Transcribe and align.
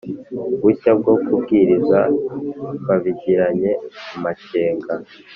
bushya 0.61 0.91
bwo 0.99 1.13
kubwiriza 1.25 1.99
babigiranye 2.87 3.71
amakenga 4.15 4.93